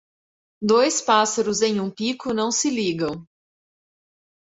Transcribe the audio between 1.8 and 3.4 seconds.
pico não se ligam.